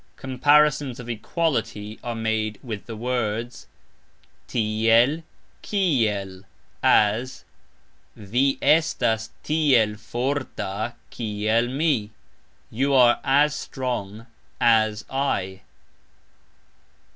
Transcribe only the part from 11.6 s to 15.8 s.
mi, You are "as" strong "as" I.